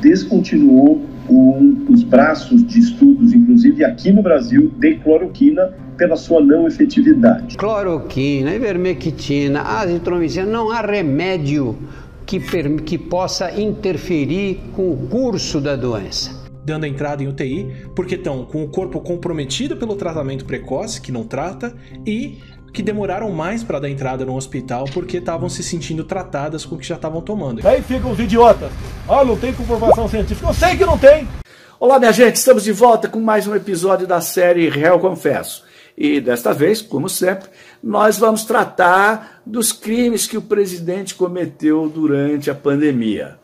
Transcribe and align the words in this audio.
Descontinuou 0.00 1.02
um, 1.28 1.86
os 1.90 2.02
braços 2.02 2.66
de 2.66 2.78
estudos, 2.78 3.32
inclusive 3.32 3.84
aqui 3.84 4.12
no 4.12 4.22
Brasil, 4.22 4.72
de 4.78 4.96
cloroquina 4.96 5.74
pela 5.96 6.16
sua 6.16 6.40
não 6.40 6.66
efetividade. 6.66 7.56
Cloroquina, 7.56 8.54
ivermectina, 8.54 9.62
azitromicina, 9.62 10.46
não 10.46 10.70
há 10.70 10.80
remédio 10.80 11.76
que, 12.24 12.40
que 12.84 12.96
possa 12.96 13.60
interferir 13.60 14.60
com 14.74 14.92
o 14.92 15.08
curso 15.08 15.60
da 15.60 15.74
doença 15.74 16.38
dando 16.68 16.84
entrada 16.84 17.22
em 17.22 17.28
UTI, 17.28 17.66
porque 17.96 18.14
estão 18.14 18.44
com 18.44 18.62
o 18.62 18.68
corpo 18.68 19.00
comprometido 19.00 19.74
pelo 19.78 19.96
tratamento 19.96 20.44
precoce, 20.44 21.00
que 21.00 21.10
não 21.10 21.24
trata, 21.24 21.74
e 22.06 22.40
que 22.72 22.82
demoraram 22.82 23.30
mais 23.30 23.62
para 23.62 23.78
dar 23.78 23.88
entrada 23.88 24.24
no 24.24 24.36
hospital 24.36 24.84
porque 24.92 25.18
estavam 25.18 25.48
se 25.48 25.62
sentindo 25.62 26.04
tratadas 26.04 26.64
com 26.64 26.74
o 26.76 26.78
que 26.78 26.86
já 26.86 26.96
estavam 26.96 27.20
tomando. 27.20 27.66
Aí 27.66 27.82
ficam 27.82 28.12
os 28.12 28.18
idiotas. 28.18 28.70
Ah, 29.08 29.24
não 29.24 29.36
tem 29.36 29.52
comprovação 29.52 30.08
científica. 30.08 30.48
Eu 30.48 30.54
sei 30.54 30.76
que 30.76 30.84
não 30.84 30.98
tem. 30.98 31.26
Olá, 31.80 31.98
minha 31.98 32.12
gente, 32.12 32.36
estamos 32.36 32.64
de 32.64 32.72
volta 32.72 33.08
com 33.08 33.20
mais 33.20 33.46
um 33.46 33.54
episódio 33.54 34.06
da 34.06 34.20
série 34.20 34.68
Real 34.68 34.98
Confesso. 34.98 35.64
E 35.96 36.20
desta 36.20 36.52
vez, 36.52 36.80
como 36.80 37.08
sempre, 37.08 37.48
nós 37.82 38.18
vamos 38.18 38.44
tratar 38.44 39.42
dos 39.44 39.72
crimes 39.72 40.26
que 40.26 40.36
o 40.36 40.42
presidente 40.42 41.14
cometeu 41.14 41.88
durante 41.88 42.50
a 42.50 42.54
pandemia. 42.54 43.36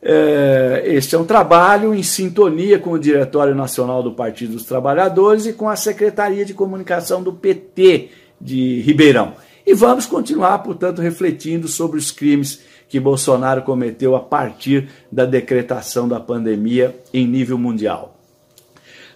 É, 0.00 0.82
este 0.84 1.14
é 1.14 1.18
um 1.18 1.24
trabalho 1.24 1.94
em 1.94 2.02
sintonia 2.02 2.78
com 2.78 2.90
o 2.90 2.98
Diretório 2.98 3.54
Nacional 3.54 4.02
do 4.02 4.12
Partido 4.12 4.52
dos 4.52 4.64
Trabalhadores 4.64 5.46
e 5.46 5.52
com 5.52 5.68
a 5.68 5.76
Secretaria 5.76 6.44
de 6.44 6.52
Comunicação 6.52 7.22
do 7.22 7.32
PT 7.32 8.10
de 8.44 8.82
Ribeirão. 8.82 9.32
E 9.66 9.72
vamos 9.72 10.04
continuar, 10.04 10.58
portanto, 10.58 11.00
refletindo 11.00 11.66
sobre 11.66 11.98
os 11.98 12.10
crimes 12.10 12.60
que 12.86 13.00
Bolsonaro 13.00 13.62
cometeu 13.62 14.14
a 14.14 14.20
partir 14.20 14.90
da 15.10 15.24
decretação 15.24 16.06
da 16.06 16.20
pandemia 16.20 16.94
em 17.14 17.26
nível 17.26 17.56
mundial. 17.56 18.14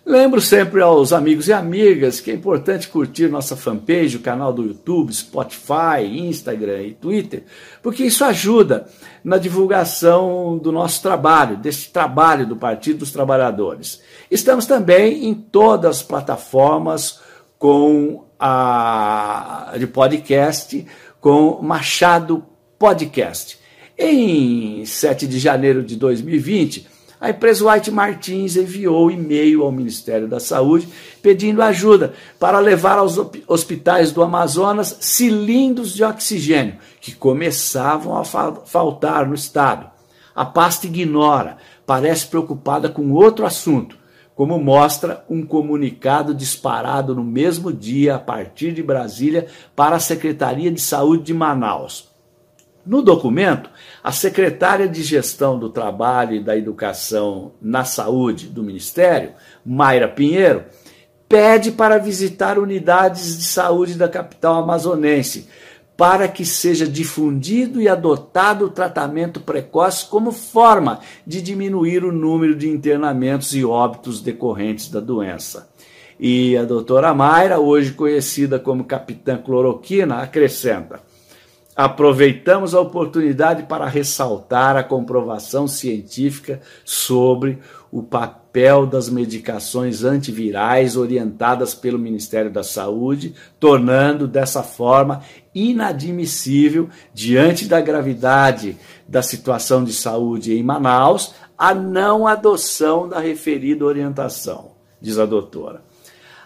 Lembro 0.07 0.41
sempre 0.41 0.81
aos 0.81 1.13
amigos 1.13 1.49
e 1.49 1.53
amigas 1.53 2.19
que 2.19 2.31
é 2.31 2.35
importante 2.35 2.89
curtir 2.89 3.29
nossa 3.29 3.55
fanpage, 3.55 4.17
o 4.17 4.21
canal 4.21 4.55
do 4.55 4.63
YouTube, 4.63 5.13
Spotify, 5.13 6.03
Instagram 6.03 6.83
e 6.85 6.95
Twitter, 6.95 7.43
porque 7.83 8.05
isso 8.05 8.25
ajuda 8.25 8.89
na 9.23 9.37
divulgação 9.37 10.57
do 10.57 10.73
nosso 10.73 11.03
trabalho, 11.03 11.59
desse 11.59 11.91
trabalho 11.91 12.47
do 12.47 12.57
Partido 12.57 13.01
dos 13.01 13.13
Trabalhadores. 13.13 14.01
Estamos 14.31 14.65
também 14.65 15.27
em 15.27 15.35
todas 15.35 15.99
as 15.99 16.03
plataformas 16.03 17.21
com 17.59 18.25
a 18.39 19.75
de 19.79 19.87
podcast, 19.87 20.87
com 21.21 21.61
Machado 21.63 22.45
Podcast. 22.79 23.59
Em 23.99 24.85
7 24.85 25.27
de 25.27 25.39
janeiro 25.39 25.83
de 25.83 25.97
2020, 25.97 26.87
a 27.21 27.31
empresa 27.31 27.69
White 27.69 27.91
Martins 27.91 28.57
enviou 28.57 29.11
e-mail 29.11 29.65
ao 29.65 29.73
Ministério 29.73 30.29
da 30.29 30.39
Saúde 30.39 30.89
pedindo 31.21 31.61
ajuda 31.61 32.15
para 32.39 32.61
levar 32.61 32.99
aos 32.99 33.19
hospitais 33.49 34.13
do 34.13 34.23
Amazonas 34.23 34.99
cilindros 35.01 35.93
de 35.93 36.05
oxigênio 36.05 36.77
que 37.01 37.13
começavam 37.13 38.17
a 38.17 38.25
faltar 38.25 39.27
no 39.27 39.35
estado. 39.35 39.91
A 40.33 40.45
pasta 40.45 40.87
ignora, 40.87 41.57
parece 41.85 42.29
preocupada 42.29 42.89
com 42.89 43.11
outro 43.11 43.45
assunto, 43.45 43.98
como 44.39 44.57
mostra 44.57 45.25
um 45.29 45.45
comunicado 45.45 46.33
disparado 46.33 47.13
no 47.13 47.25
mesmo 47.25 47.73
dia 47.73 48.15
a 48.15 48.19
partir 48.21 48.73
de 48.73 48.85
Brasília 48.85 49.49
para 49.75 49.97
a 49.97 50.01
Secretaria 50.01 50.71
de 50.71 50.81
Saúde 50.81 51.25
de 51.25 51.35
Manaus. 51.35 52.09
No 52.87 53.03
documento, 53.03 53.69
a 54.01 54.13
secretária 54.13 54.87
de 54.87 55.03
Gestão 55.03 55.59
do 55.59 55.71
Trabalho 55.71 56.37
e 56.37 56.41
da 56.41 56.57
Educação 56.57 57.51
na 57.61 57.85
Saúde 57.85 58.47
do 58.47 58.63
Ministério, 58.63 59.33
Mayra 59.67 60.07
Pinheiro, 60.07 60.67
pede 61.29 61.73
para 61.73 61.99
visitar 61.99 62.61
unidades 62.61 63.39
de 63.39 63.43
saúde 63.43 63.95
da 63.95 64.09
capital 64.09 64.63
amazonense, 64.63 65.49
para 65.99 66.29
que 66.29 66.45
seja 66.45 66.87
difundido 66.87 67.83
e 67.83 67.89
adotado 67.89 68.67
o 68.67 68.71
tratamento 68.71 69.41
precoce 69.41 70.07
como 70.07 70.31
forma 70.31 71.01
de 71.27 71.43
diminuir 71.43 72.05
o 72.05 72.13
número 72.13 72.55
de 72.55 72.69
internamentos 72.69 73.53
e 73.53 73.65
óbitos 73.65 74.21
decorrentes 74.21 74.89
da 74.89 75.01
doença. 75.01 75.69
E 76.21 76.57
a 76.57 76.65
doutora 76.65 77.13
Mayra, 77.13 77.59
hoje 77.59 77.95
conhecida 77.95 78.61
como 78.61 78.85
Capitã 78.85 79.39
Cloroquina, 79.39 80.19
acrescenta: 80.19 81.01
aproveitamos 81.75 82.77
a 82.77 82.81
oportunidade 82.81 83.65
para 83.65 83.87
ressaltar 83.87 84.77
a 84.77 84.85
comprovação 84.85 85.67
científica 85.67 86.61
sobre 86.85 87.59
o 87.91 88.03
papel 88.03 88.87
das 88.87 89.09
medicações 89.09 90.05
antivirais 90.05 90.97
orientadas 90.97 91.75
pelo 91.75 91.99
Ministério 91.99 92.51
da 92.51 92.63
Saúde, 92.63 93.35
tornando 93.59 94.27
dessa 94.27 94.63
forma 94.63 95.23
inadmissível, 95.59 96.89
diante 97.13 97.67
da 97.67 97.81
gravidade 97.81 98.77
da 99.07 99.23
situação 99.23 99.83
de 99.83 99.93
saúde 99.93 100.55
em 100.55 100.63
Manaus, 100.63 101.35
a 101.57 101.75
não 101.75 102.27
adoção 102.27 103.09
da 103.09 103.19
referida 103.19 103.85
orientação, 103.85 104.73
diz 105.01 105.19
a 105.19 105.27
doutora. 105.27 105.83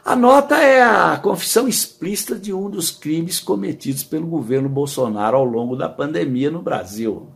A 0.04 0.16
nota 0.16 0.56
é 0.56 0.82
a 0.82 1.16
confissão 1.22 1.68
explícita 1.68 2.34
de 2.34 2.52
um 2.52 2.68
dos 2.68 2.90
crimes 2.90 3.38
cometidos 3.38 4.02
pelo 4.02 4.26
governo 4.26 4.68
Bolsonaro 4.68 5.36
ao 5.36 5.44
longo 5.44 5.76
da 5.76 5.88
pandemia 5.88 6.50
no 6.50 6.60
Brasil. 6.60 7.28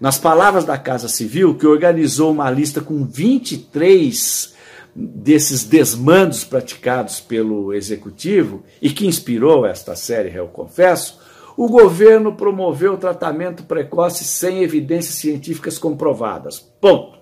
Nas 0.00 0.16
palavras 0.16 0.64
da 0.64 0.78
Casa 0.78 1.08
Civil, 1.08 1.56
que 1.56 1.66
organizou 1.66 2.30
uma 2.30 2.48
lista 2.50 2.80
com 2.80 3.04
23 3.04 4.54
desses 5.00 5.62
desmandos 5.62 6.42
praticados 6.42 7.20
pelo 7.20 7.72
executivo 7.72 8.64
e 8.82 8.90
que 8.90 9.06
inspirou 9.06 9.64
esta 9.64 9.94
série, 9.94 10.34
eu 10.34 10.48
confesso, 10.48 11.20
o 11.56 11.68
governo 11.68 12.34
promoveu 12.34 12.96
tratamento 12.96 13.62
precoce 13.62 14.24
sem 14.24 14.62
evidências 14.62 15.14
científicas 15.14 15.78
comprovadas. 15.78 16.58
Ponto. 16.58 17.18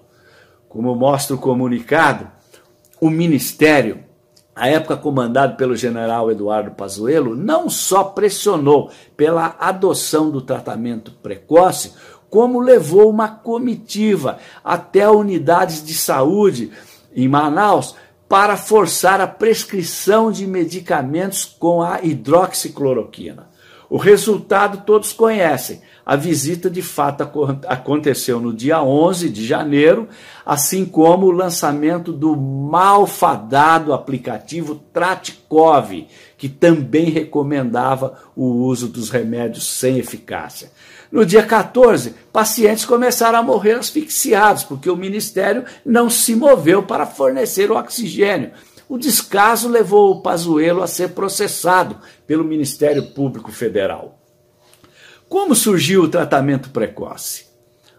Como 0.69 0.94
mostra 0.94 1.36
o 1.36 1.38
comunicado, 1.38 2.31
o 3.00 3.10
Ministério 3.10 4.06
a 4.56 4.69
época 4.69 4.97
comandado 4.97 5.54
pelo 5.59 5.76
general 5.76 6.31
Eduardo 6.31 6.70
Pazuello, 6.70 7.36
não 7.36 7.69
só 7.69 8.03
pressionou 8.03 8.91
pela 9.15 9.54
adoção 9.60 10.31
do 10.31 10.41
tratamento 10.41 11.12
precoce, 11.22 11.92
como 12.31 12.59
levou 12.59 13.10
uma 13.10 13.28
comitiva 13.28 14.38
até 14.65 15.06
unidades 15.10 15.84
de 15.84 15.92
saúde 15.92 16.72
em 17.16 17.27
Manaus 17.27 17.97
para 18.28 18.56
forçar 18.56 19.21
a 19.21 19.27
prescrição 19.27 20.31
de 20.31 20.47
medicamentos 20.47 21.44
com 21.44 21.82
a 21.82 22.03
hidroxicloroquina. 22.03 23.49
O 23.88 23.97
resultado 23.97 24.84
todos 24.84 25.12
conhecem. 25.12 25.81
A 26.04 26.16
visita 26.16 26.69
de 26.69 26.82
fato 26.82 27.22
aconteceu 27.66 28.41
no 28.41 28.53
dia 28.53 28.82
11 28.82 29.28
de 29.28 29.47
janeiro, 29.47 30.09
assim 30.44 30.84
como 30.84 31.27
o 31.27 31.32
lançamento 31.32 32.12
do 32.12 32.37
malfadado 32.37 33.93
aplicativo 33.93 34.77
Tratikov, 34.93 36.06
que 36.37 36.48
também 36.48 37.10
recomendava 37.10 38.19
o 38.34 38.44
uso 38.44 38.88
dos 38.88 39.10
remédios 39.10 39.66
sem 39.66 39.98
eficácia. 39.98 40.71
No 41.10 41.24
dia 41.24 41.44
14, 41.44 42.14
pacientes 42.32 42.84
começaram 42.84 43.38
a 43.38 43.42
morrer 43.42 43.72
asfixiados, 43.72 44.64
porque 44.64 44.90
o 44.90 44.96
ministério 44.96 45.64
não 45.84 46.10
se 46.10 46.34
moveu 46.34 46.82
para 46.82 47.06
fornecer 47.06 47.70
o 47.70 47.76
oxigênio. 47.76 48.50
O 48.88 48.98
descaso 48.98 49.68
levou 49.68 50.12
o 50.12 50.22
Pazuello 50.22 50.82
a 50.82 50.86
ser 50.86 51.10
processado 51.10 51.98
pelo 52.26 52.44
Ministério 52.44 53.02
Público 53.12 53.50
Federal. 53.50 54.18
Como 55.28 55.54
surgiu 55.54 56.02
o 56.02 56.08
tratamento 56.08 56.70
precoce? 56.70 57.47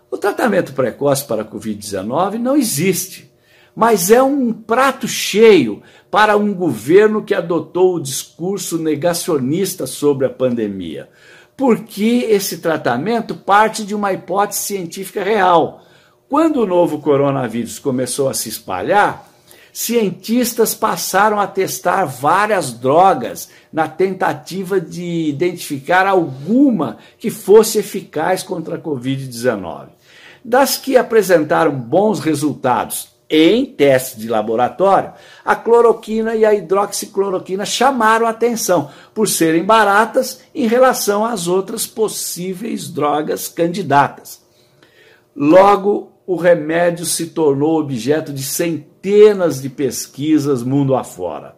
O 0.09 0.17
tratamento 0.17 0.71
precoce 0.71 1.25
para 1.25 1.41
a 1.41 1.45
Covid-19 1.45 2.37
não 2.37 2.55
existe, 2.55 3.29
mas 3.75 4.09
é 4.09 4.23
um 4.23 4.53
prato 4.53 5.07
cheio 5.07 5.83
para 6.09 6.37
um 6.37 6.53
governo 6.53 7.21
que 7.21 7.35
adotou 7.35 7.95
o 7.95 8.01
discurso 8.01 8.77
negacionista 8.77 9.85
sobre 9.85 10.25
a 10.25 10.29
pandemia, 10.29 11.09
porque 11.57 12.27
esse 12.29 12.59
tratamento 12.59 13.33
parte 13.33 13.83
de 13.83 13.95
uma 13.95 14.13
hipótese 14.13 14.61
científica 14.61 15.23
real. 15.23 15.83
Quando 16.29 16.61
o 16.61 16.67
novo 16.67 16.99
coronavírus 16.99 17.79
começou 17.79 18.29
a 18.29 18.33
se 18.35 18.47
espalhar, 18.47 19.27
cientistas 19.73 20.75
passaram 20.75 21.39
a 21.39 21.47
testar 21.47 22.05
várias 22.05 22.71
drogas 22.71 23.49
na 23.73 23.87
tentativa 23.87 24.79
de 24.79 25.29
identificar 25.29 26.05
alguma 26.05 26.97
que 27.17 27.31
fosse 27.31 27.79
eficaz 27.79 28.43
contra 28.43 28.75
a 28.75 28.79
Covid-19. 28.79 29.87
Das 30.45 30.77
que 30.77 30.95
apresentaram 30.95 31.71
bons 31.71 32.19
resultados 32.19 33.16
Em 33.29 33.65
testes 33.65 34.21
de 34.21 34.29
laboratório, 34.29 35.11
a 35.43 35.53
cloroquina 35.53 36.33
e 36.33 36.45
a 36.45 36.53
hidroxicloroquina 36.53 37.65
chamaram 37.65 38.25
atenção 38.25 38.89
por 39.13 39.27
serem 39.27 39.65
baratas 39.65 40.41
em 40.55 40.65
relação 40.65 41.25
às 41.25 41.45
outras 41.45 41.85
possíveis 41.85 42.89
drogas 42.89 43.49
candidatas. 43.49 44.41
Logo, 45.35 46.13
o 46.25 46.37
remédio 46.37 47.05
se 47.05 47.27
tornou 47.27 47.79
objeto 47.79 48.31
de 48.31 48.43
centenas 48.43 49.61
de 49.61 49.69
pesquisas 49.69 50.63
mundo 50.63 50.95
afora. 50.95 51.55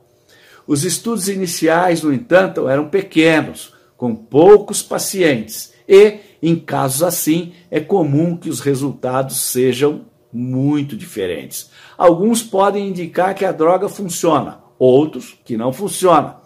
Os 0.66 0.83
estudos 0.83 1.30
iniciais, 1.30 2.01
no 2.01 2.13
entanto, 2.13 2.68
eram 2.68 2.89
pequenos, 2.89 3.74
com 3.95 4.16
poucos 4.16 4.81
pacientes, 4.81 5.74
e, 5.88 6.19
em 6.42 6.56
casos 6.56 7.04
assim, 7.04 7.54
é 7.69 7.80
comum 7.80 8.38
que 8.38 8.50
os 8.50 8.60
resultados 8.60 9.38
sejam 9.38 10.06
muito 10.31 10.96
diferentes. 10.96 11.70
Alguns 11.98 12.42
podem 12.44 12.88
indicar 12.88 13.34
que 13.34 13.46
a 13.46 13.52
droga 13.52 13.90
funciona, 13.90 14.60
outros 14.78 15.38
que 15.44 15.58
não 15.58 15.74
funciona. 15.74 16.38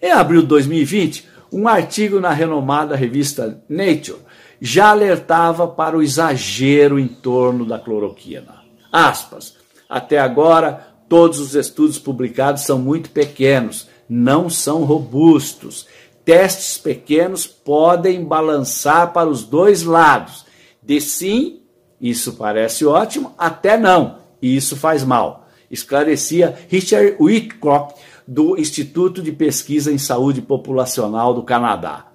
Em 0.00 0.12
abril 0.12 0.42
de 0.42 0.48
2020, 0.48 1.26
um 1.52 1.66
artigo 1.66 2.20
na 2.20 2.30
renomada 2.30 2.96
revista 2.96 3.62
Nature 3.68 4.18
já 4.60 4.90
alertava 4.90 5.66
para 5.68 5.96
o 5.96 6.02
exagero 6.02 6.98
em 6.98 7.08
torno 7.08 7.64
da 7.64 7.78
cloroquina. 7.78 8.62
Aspas. 8.90 9.56
Até 9.88 10.18
agora, 10.18 10.94
todos 11.08 11.38
os 11.38 11.54
estudos 11.54 11.98
publicados 11.98 12.62
são 12.62 12.78
muito 12.78 13.10
pequenos, 13.10 13.88
não 14.08 14.50
são 14.50 14.84
robustos. 14.84 15.86
Testes 16.24 16.78
pequenos 16.78 17.46
podem 17.46 18.24
balançar 18.24 19.12
para 19.12 19.28
os 19.28 19.44
dois 19.44 19.84
lados, 19.84 20.44
de 20.82 21.00
sim 21.00 21.60
isso 22.00 22.34
parece 22.34 22.84
ótimo, 22.84 23.34
até 23.38 23.76
não. 23.76 24.18
E 24.40 24.56
isso 24.56 24.76
faz 24.76 25.02
mal. 25.02 25.48
Esclarecia 25.70 26.56
Richard 26.68 27.16
Whitcock, 27.20 27.94
do 28.26 28.58
Instituto 28.58 29.22
de 29.22 29.32
Pesquisa 29.32 29.92
em 29.92 29.98
Saúde 29.98 30.42
Populacional 30.42 31.32
do 31.32 31.42
Canadá. 31.42 32.06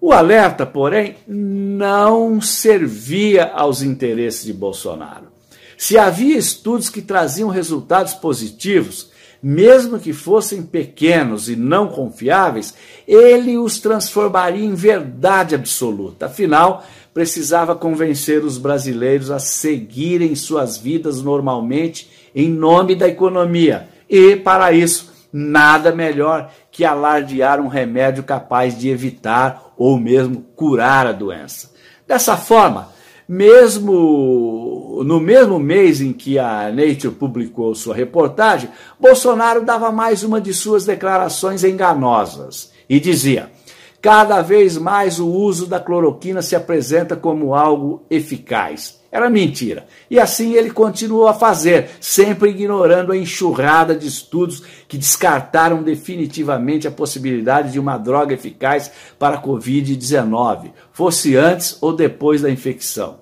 O 0.00 0.12
alerta, 0.12 0.64
porém, 0.64 1.16
não 1.28 2.40
servia 2.40 3.52
aos 3.54 3.82
interesses 3.82 4.44
de 4.44 4.52
Bolsonaro. 4.52 5.28
Se 5.76 5.98
havia 5.98 6.36
estudos 6.36 6.88
que 6.88 7.02
traziam 7.02 7.48
resultados 7.48 8.14
positivos, 8.14 9.10
mesmo 9.42 9.98
que 9.98 10.12
fossem 10.12 10.62
pequenos 10.62 11.48
e 11.48 11.56
não 11.56 11.88
confiáveis, 11.88 12.74
ele 13.06 13.56
os 13.56 13.78
transformaria 13.78 14.64
em 14.64 14.74
verdade 14.74 15.54
absoluta. 15.54 16.26
Afinal, 16.26 16.84
precisava 17.12 17.74
convencer 17.74 18.44
os 18.44 18.58
brasileiros 18.58 19.30
a 19.30 19.38
seguirem 19.38 20.34
suas 20.34 20.76
vidas 20.76 21.22
normalmente 21.22 22.10
em 22.34 22.48
nome 22.48 22.94
da 22.94 23.08
economia. 23.08 23.88
E, 24.08 24.36
para 24.36 24.72
isso, 24.72 25.12
nada 25.32 25.92
melhor 25.92 26.50
que 26.70 26.84
alardear 26.84 27.60
um 27.60 27.68
remédio 27.68 28.22
capaz 28.22 28.78
de 28.78 28.88
evitar 28.88 29.72
ou 29.76 29.98
mesmo 29.98 30.44
curar 30.54 31.06
a 31.06 31.12
doença. 31.12 31.70
Dessa 32.06 32.36
forma, 32.36 32.88
mesmo 33.28 35.02
no 35.04 35.20
mesmo 35.20 35.58
mês 35.58 36.00
em 36.00 36.12
que 36.12 36.38
a 36.38 36.70
Nature 36.70 37.14
publicou 37.14 37.74
sua 37.74 37.94
reportagem, 37.94 38.68
Bolsonaro 38.98 39.64
dava 39.64 39.92
mais 39.92 40.24
uma 40.24 40.40
de 40.40 40.52
suas 40.52 40.84
declarações 40.84 41.62
enganosas 41.64 42.72
e 42.88 42.98
dizia: 42.98 43.50
cada 44.00 44.40
vez 44.42 44.78
mais 44.78 45.18
o 45.18 45.28
uso 45.28 45.66
da 45.66 45.78
cloroquina 45.78 46.42
se 46.42 46.56
apresenta 46.56 47.16
como 47.16 47.54
algo 47.54 48.02
eficaz. 48.10 48.98
Era 49.12 49.28
mentira. 49.28 49.86
E 50.08 50.20
assim 50.20 50.54
ele 50.54 50.70
continuou 50.70 51.26
a 51.26 51.34
fazer, 51.34 51.90
sempre 52.00 52.50
ignorando 52.50 53.10
a 53.10 53.16
enxurrada 53.16 53.94
de 53.94 54.06
estudos 54.06 54.62
que 54.86 54.96
descartaram 54.96 55.82
definitivamente 55.82 56.86
a 56.86 56.92
possibilidade 56.92 57.72
de 57.72 57.80
uma 57.80 57.98
droga 57.98 58.34
eficaz 58.34 58.90
para 59.18 59.36
a 59.36 59.42
Covid-19, 59.42 60.70
fosse 60.92 61.36
antes 61.36 61.76
ou 61.80 61.92
depois 61.92 62.42
da 62.42 62.50
infecção. 62.50 63.18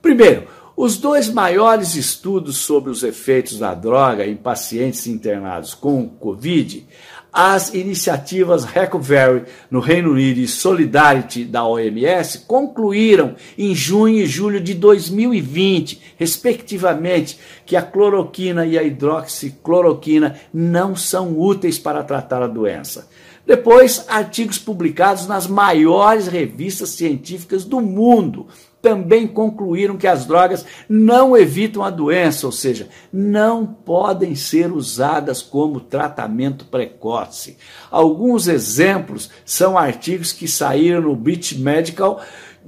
Primeiro, 0.00 0.46
os 0.74 0.96
dois 0.96 1.28
maiores 1.28 1.94
estudos 1.94 2.56
sobre 2.56 2.90
os 2.90 3.02
efeitos 3.02 3.58
da 3.58 3.74
droga 3.74 4.26
em 4.26 4.34
pacientes 4.34 5.06
internados 5.06 5.74
com 5.74 6.08
Covid 6.08 6.86
as 7.32 7.72
iniciativas 7.74 8.64
Recovery 8.64 9.44
no 9.70 9.80
Reino 9.80 10.10
Unido 10.10 10.38
e 10.38 10.48
Solidarity 10.48 11.44
da 11.44 11.64
OMS 11.64 12.40
concluíram 12.46 13.36
em 13.56 13.74
junho 13.74 14.18
e 14.18 14.26
julho 14.26 14.60
de 14.60 14.74
2020, 14.74 16.14
respectivamente, 16.16 17.38
que 17.64 17.76
a 17.76 17.82
cloroquina 17.82 18.66
e 18.66 18.78
a 18.78 18.82
hidroxicloroquina 18.82 20.36
não 20.52 20.96
são 20.96 21.38
úteis 21.38 21.78
para 21.78 22.02
tratar 22.02 22.42
a 22.42 22.46
doença. 22.46 23.08
Depois, 23.46 24.04
artigos 24.08 24.58
publicados 24.58 25.26
nas 25.26 25.46
maiores 25.46 26.28
revistas 26.28 26.90
científicas 26.90 27.64
do 27.64 27.80
mundo 27.80 28.46
também 28.82 29.26
concluíram 29.26 29.96
que 29.96 30.06
as 30.06 30.24
drogas 30.24 30.64
não 30.88 31.36
evitam 31.36 31.82
a 31.82 31.90
doença, 31.90 32.46
ou 32.46 32.52
seja, 32.52 32.88
não 33.12 33.66
podem 33.66 34.34
ser 34.34 34.72
usadas 34.72 35.42
como 35.42 35.80
tratamento 35.80 36.64
precoce. 36.64 37.56
Alguns 37.90 38.48
exemplos 38.48 39.30
são 39.44 39.76
artigos 39.76 40.32
que 40.32 40.48
saíram 40.48 41.02
no 41.02 41.16
British 41.16 41.58
Medical 41.58 42.20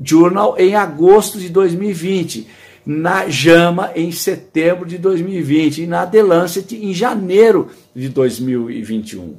Journal 0.02 0.56
em 0.58 0.74
agosto 0.74 1.38
de 1.38 1.48
2020, 1.48 2.48
na 2.84 3.28
JAMA 3.28 3.92
em 3.94 4.10
setembro 4.10 4.86
de 4.86 4.98
2020 4.98 5.82
e 5.82 5.86
na 5.86 6.06
The 6.06 6.22
Lancet 6.22 6.74
em 6.74 6.92
janeiro 6.92 7.68
de 7.94 8.08
2021. 8.08 9.36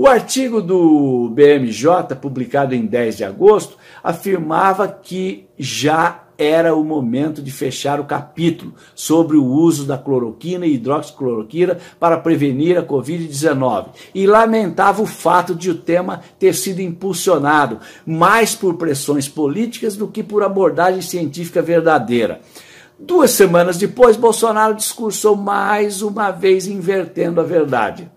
O 0.00 0.06
artigo 0.06 0.62
do 0.62 1.28
BMJ, 1.30 2.14
publicado 2.22 2.72
em 2.72 2.86
10 2.86 3.16
de 3.16 3.24
agosto, 3.24 3.76
afirmava 4.00 4.86
que 4.86 5.48
já 5.58 6.22
era 6.38 6.72
o 6.72 6.84
momento 6.84 7.42
de 7.42 7.50
fechar 7.50 7.98
o 7.98 8.04
capítulo 8.04 8.74
sobre 8.94 9.36
o 9.36 9.44
uso 9.44 9.84
da 9.84 9.98
cloroquina 9.98 10.64
e 10.64 10.74
hidroxicloroquina 10.74 11.78
para 11.98 12.16
prevenir 12.16 12.78
a 12.78 12.82
Covid-19 12.84 13.86
e 14.14 14.24
lamentava 14.24 15.02
o 15.02 15.06
fato 15.06 15.52
de 15.52 15.68
o 15.68 15.74
tema 15.74 16.20
ter 16.38 16.54
sido 16.54 16.78
impulsionado 16.80 17.80
mais 18.06 18.54
por 18.54 18.74
pressões 18.74 19.28
políticas 19.28 19.96
do 19.96 20.06
que 20.06 20.22
por 20.22 20.44
abordagem 20.44 21.02
científica 21.02 21.60
verdadeira. 21.60 22.40
Duas 22.96 23.32
semanas 23.32 23.76
depois, 23.76 24.16
Bolsonaro 24.16 24.76
discursou 24.76 25.34
mais 25.34 26.02
uma 26.02 26.30
vez 26.30 26.68
invertendo 26.68 27.40
a 27.40 27.44
verdade. 27.44 28.08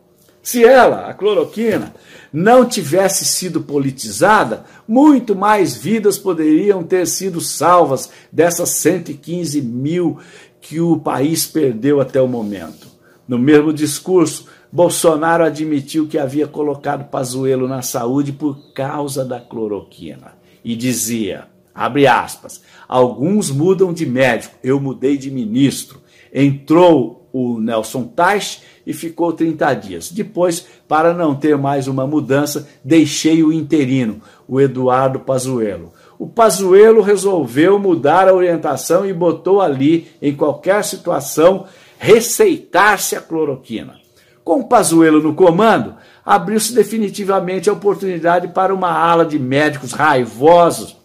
Se 0.44 0.64
ela, 0.64 1.08
a 1.08 1.14
cloroquina, 1.14 1.94
não 2.34 2.66
tivesse 2.66 3.26
sido 3.26 3.62
politizada, 3.62 4.66
muito 4.88 5.36
mais 5.36 5.76
vidas 5.76 6.18
poderiam 6.18 6.84
ter 6.84 7.06
sido 7.06 7.40
salvas 7.40 8.10
dessas 8.32 8.70
115 8.70 9.62
mil 9.62 10.18
que 10.60 10.80
o 10.80 10.98
país 10.98 11.46
perdeu 11.46 12.02
até 12.02 12.20
o 12.22 12.28
momento. 12.28 12.88
No 13.28 13.38
mesmo 13.38 13.72
discurso, 13.72 14.48
Bolsonaro 14.72 15.44
admitiu 15.44 16.08
que 16.08 16.18
havia 16.18 16.48
colocado 16.48 17.10
Pazuello 17.10 17.68
na 17.68 17.82
saúde 17.82 18.32
por 18.32 18.74
causa 18.74 19.24
da 19.24 19.40
cloroquina 19.40 20.34
e 20.64 20.76
dizia, 20.76 21.48
abre 21.74 22.08
aspas, 22.08 22.62
alguns 22.88 23.52
mudam 23.52 23.94
de 23.94 24.06
médico, 24.06 24.56
eu 24.64 24.80
mudei 24.80 25.18
de 25.18 25.30
ministro. 25.30 26.02
Entrou 26.34 27.21
o 27.34 27.60
Nelson 27.60 28.04
Teich 28.04 28.62
e 28.86 28.94
ficou 28.94 29.34
30 29.34 29.74
dias. 29.76 30.12
Depois, 30.12 30.66
para 30.88 31.14
não 31.14 31.36
ter 31.36 31.58
mais 31.58 31.88
uma 31.88 32.06
mudança, 32.06 32.68
deixei 32.84 33.44
o 33.44 33.52
interino, 33.52 34.22
o 34.48 34.60
Eduardo 34.60 35.20
Pazuello. 35.20 35.94
O 36.18 36.28
Pazuello 36.28 37.02
resolveu 37.02 37.80
mudar 37.80 38.28
a 38.28 38.34
orientação 38.34 39.06
e 39.06 39.14
botou 39.14 39.62
ali, 39.62 40.08
em 40.22 40.36
qualquer 40.36 40.84
situação, 40.84 41.66
receitar-se 41.98 43.16
a 43.16 43.22
cloroquina. 43.22 43.96
Com 44.44 44.60
o 44.60 44.68
Pazuello 44.68 45.22
no 45.22 45.34
comando, 45.34 45.96
abriu-se 46.26 46.74
definitivamente 46.74 47.70
a 47.70 47.74
oportunidade 47.74 48.50
para 48.50 48.74
uma 48.74 48.92
ala 48.92 49.26
de 49.26 49.40
médicos 49.40 49.92
raivosos 49.94 51.01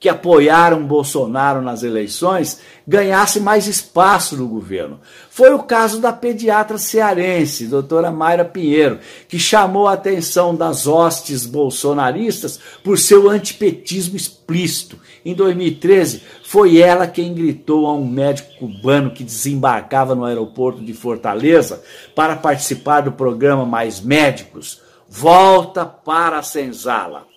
que 0.00 0.08
apoiaram 0.08 0.86
Bolsonaro 0.86 1.60
nas 1.60 1.82
eleições 1.82 2.60
ganhasse 2.86 3.40
mais 3.40 3.66
espaço 3.66 4.36
no 4.36 4.46
governo. 4.46 5.00
Foi 5.28 5.52
o 5.52 5.62
caso 5.62 6.00
da 6.00 6.12
pediatra 6.12 6.78
cearense, 6.78 7.66
doutora 7.66 8.10
Mayra 8.10 8.44
Pinheiro, 8.44 9.00
que 9.28 9.38
chamou 9.38 9.88
a 9.88 9.94
atenção 9.94 10.54
das 10.54 10.86
hostes 10.86 11.44
bolsonaristas 11.44 12.58
por 12.82 12.96
seu 12.96 13.28
antipetismo 13.28 14.16
explícito. 14.16 14.98
Em 15.24 15.34
2013, 15.34 16.22
foi 16.44 16.78
ela 16.78 17.06
quem 17.06 17.34
gritou 17.34 17.86
a 17.86 17.92
um 17.92 18.06
médico 18.06 18.56
cubano 18.58 19.10
que 19.10 19.24
desembarcava 19.24 20.14
no 20.14 20.24
aeroporto 20.24 20.82
de 20.82 20.94
Fortaleza 20.94 21.82
para 22.14 22.36
participar 22.36 23.02
do 23.02 23.12
programa 23.12 23.66
Mais 23.66 24.00
Médicos: 24.00 24.80
volta 25.08 25.84
para 25.84 26.38
a 26.38 26.42
senzala. 26.42 27.27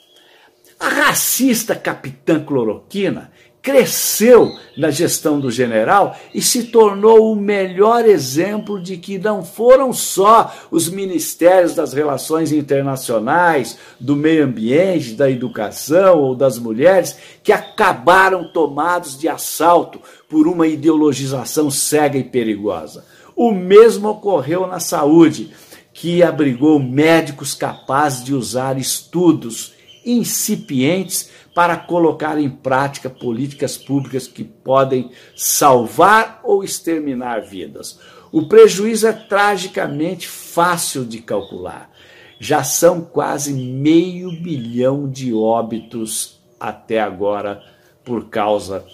A 0.81 0.89
racista 0.89 1.75
capitã 1.75 2.43
cloroquina 2.43 3.31
cresceu 3.61 4.51
na 4.75 4.89
gestão 4.89 5.39
do 5.39 5.51
general 5.51 6.17
e 6.33 6.41
se 6.41 6.63
tornou 6.63 7.31
o 7.31 7.35
melhor 7.35 8.03
exemplo 8.03 8.81
de 8.81 8.97
que 8.97 9.19
não 9.19 9.45
foram 9.45 9.93
só 9.93 10.51
os 10.71 10.89
ministérios 10.89 11.75
das 11.75 11.93
relações 11.93 12.51
internacionais, 12.51 13.77
do 13.99 14.15
meio 14.15 14.43
ambiente, 14.43 15.13
da 15.13 15.29
educação 15.29 16.17
ou 16.17 16.33
das 16.33 16.57
mulheres 16.57 17.15
que 17.43 17.51
acabaram 17.51 18.51
tomados 18.51 19.15
de 19.15 19.29
assalto 19.29 20.01
por 20.27 20.47
uma 20.47 20.65
ideologização 20.65 21.69
cega 21.69 22.17
e 22.17 22.23
perigosa. 22.23 23.05
O 23.35 23.51
mesmo 23.51 24.09
ocorreu 24.09 24.65
na 24.65 24.79
saúde, 24.79 25.51
que 25.93 26.23
abrigou 26.23 26.79
médicos 26.79 27.53
capazes 27.53 28.23
de 28.23 28.33
usar 28.33 28.79
estudos 28.79 29.79
incipientes 30.05 31.29
para 31.53 31.75
colocar 31.75 32.39
em 32.39 32.49
prática 32.49 33.09
políticas 33.09 33.77
públicas 33.77 34.27
que 34.27 34.43
podem 34.43 35.11
salvar 35.35 36.39
ou 36.43 36.63
exterminar 36.63 37.41
vidas. 37.41 37.99
O 38.31 38.47
prejuízo 38.47 39.07
é 39.07 39.13
tragicamente 39.13 40.27
fácil 40.27 41.03
de 41.03 41.19
calcular. 41.19 41.91
Já 42.39 42.63
são 42.63 43.01
quase 43.01 43.53
meio 43.53 44.31
bilhão 44.31 45.09
de 45.09 45.33
óbitos 45.33 46.39
até 46.59 46.99
agora 46.99 47.61
por 48.03 48.29
causa 48.29 48.85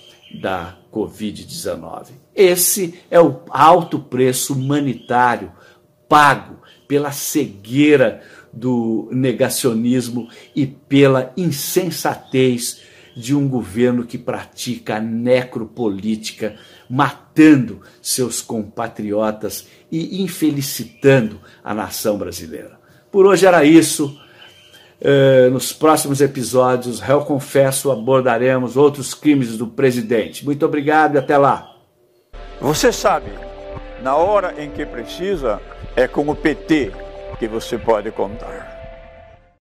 da 0.42 0.76
Covid-19. 0.92 2.08
Esse 2.36 3.00
é 3.10 3.22
o 3.22 3.42
alto 3.50 4.00
preço 4.00 4.54
humanitário 4.54 5.52
pago 6.10 6.62
pela 6.88 7.12
cegueira 7.12 8.24
do 8.58 9.08
negacionismo 9.12 10.28
e 10.56 10.66
pela 10.66 11.32
insensatez 11.38 12.82
de 13.16 13.36
um 13.36 13.48
governo 13.48 14.04
que 14.04 14.18
pratica 14.18 14.98
a 14.98 15.00
necropolítica, 15.00 16.56
matando 16.90 17.82
seus 18.02 18.42
compatriotas 18.42 19.68
e 19.92 20.22
infelicitando 20.22 21.40
a 21.64 21.74
nação 21.74 22.18
brasileira. 22.18 22.80
Por 23.12 23.26
hoje 23.26 23.46
era 23.46 23.64
isso. 23.64 24.20
Uh, 25.00 25.52
nos 25.52 25.72
próximos 25.72 26.22
episódios, 26.22 27.00
réu 27.00 27.22
confesso, 27.22 27.92
abordaremos 27.92 28.76
outros 28.76 29.14
crimes 29.14 29.56
do 29.56 29.68
presidente. 29.68 30.44
Muito 30.44 30.66
obrigado 30.66 31.16
e 31.16 31.18
até 31.20 31.38
lá. 31.38 31.72
Você 32.60 32.92
sabe, 32.92 33.30
na 34.02 34.16
hora 34.16 34.56
em 34.58 34.72
que 34.72 34.84
precisa, 34.86 35.62
é 35.96 36.08
com 36.08 36.28
o 36.28 36.36
PT 36.36 36.92
que 37.40 37.48
você 37.48 37.78
pode 37.78 38.12
contar. 38.12 38.77